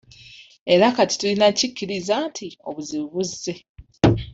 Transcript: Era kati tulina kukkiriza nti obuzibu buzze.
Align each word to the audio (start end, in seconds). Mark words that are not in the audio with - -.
Era 0.73 0.87
kati 0.95 1.15
tulina 1.19 1.47
kukkiriza 1.57 2.15
nti 2.29 2.47
obuzibu 2.67 3.05
buzze. 3.13 3.53